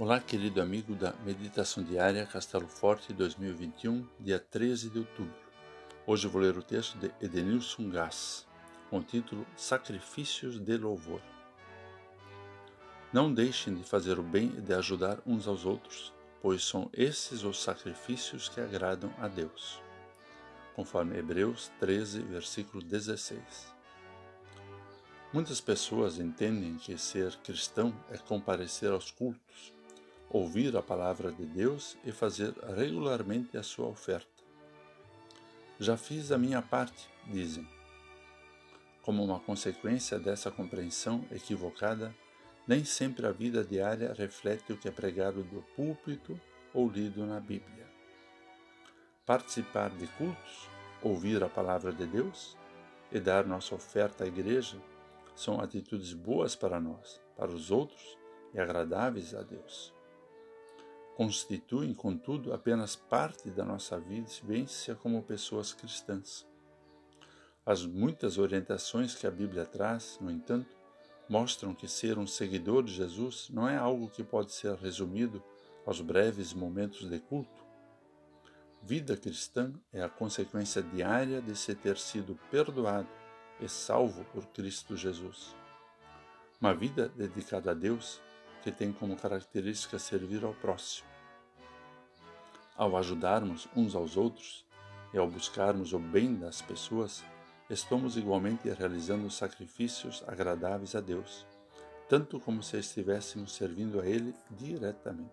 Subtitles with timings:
[0.00, 5.34] Olá, querido amigo da Meditação Diária Castelo Forte 2021, dia 13 de outubro.
[6.06, 8.46] Hoje vou ler o texto de Edenilson Gass,
[8.88, 11.20] com o título Sacrifícios de Louvor.
[13.12, 17.44] Não deixem de fazer o bem e de ajudar uns aos outros, pois são esses
[17.44, 19.82] os sacrifícios que agradam a Deus.
[20.74, 23.38] Conforme Hebreus 13, versículo 16.
[25.30, 29.78] Muitas pessoas entendem que ser cristão é comparecer aos cultos
[30.30, 34.28] ouvir a palavra de Deus e fazer regularmente a sua oferta.
[35.78, 37.68] Já fiz a minha parte, dizem.
[39.02, 42.14] Como uma consequência dessa compreensão equivocada,
[42.64, 46.40] nem sempre a vida diária reflete o que é pregado do púlpito
[46.72, 47.88] ou lido na Bíblia.
[49.26, 50.68] Participar de cultos,
[51.02, 52.56] ouvir a palavra de Deus
[53.10, 54.80] e dar nossa oferta à igreja
[55.34, 58.16] são atitudes boas para nós, para os outros
[58.54, 59.92] e agradáveis a Deus
[61.20, 66.46] constituem, contudo, apenas parte da nossa vivência como pessoas cristãs.
[67.66, 70.74] As muitas orientações que a Bíblia traz, no entanto,
[71.28, 75.44] mostram que ser um seguidor de Jesus não é algo que pode ser resumido
[75.84, 77.66] aos breves momentos de culto.
[78.82, 83.10] Vida cristã é a consequência diária de se ter sido perdoado
[83.60, 85.54] e salvo por Cristo Jesus.
[86.58, 88.22] Uma vida dedicada a Deus
[88.62, 91.08] que tem como característica servir ao próximo.
[92.76, 94.64] Ao ajudarmos uns aos outros
[95.12, 97.24] e ao buscarmos o bem das pessoas,
[97.68, 101.46] estamos igualmente realizando sacrifícios agradáveis a Deus,
[102.08, 105.30] tanto como se estivéssemos servindo a Ele diretamente.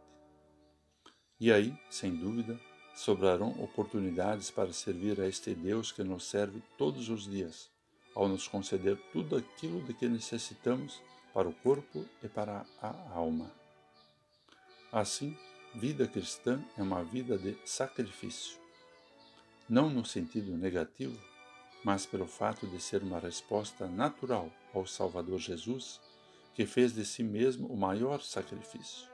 [1.40, 2.60] E aí, sem dúvida,
[2.96, 7.70] sobrarão oportunidades para servir a este Deus que nos serve todos os dias,
[8.16, 11.00] ao nos conceder tudo aquilo de que necessitamos
[11.38, 13.52] para o corpo e para a alma.
[14.92, 15.38] Assim,
[15.76, 18.58] vida cristã é uma vida de sacrifício.
[19.70, 21.16] Não no sentido negativo,
[21.84, 26.02] mas pelo fato de ser uma resposta natural ao Salvador Jesus,
[26.56, 29.08] que fez de si mesmo o maior sacrifício,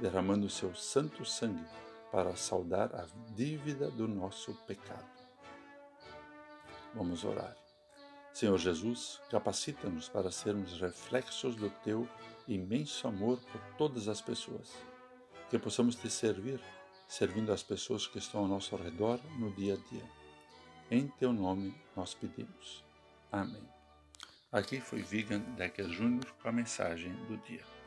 [0.00, 1.64] derramando seu santo sangue
[2.10, 5.08] para saldar a dívida do nosso pecado.
[6.96, 7.56] Vamos orar.
[8.32, 12.08] Senhor Jesus, capacita-nos para sermos reflexos do teu
[12.46, 14.72] imenso amor por todas as pessoas.
[15.48, 16.60] Que possamos te servir,
[17.08, 20.08] servindo as pessoas que estão ao nosso redor no dia a dia.
[20.90, 22.84] Em teu nome nós pedimos.
[23.30, 23.68] Amém.
[24.52, 26.32] Aqui foi Vigan Decker Jr.
[26.40, 27.79] com a mensagem do dia.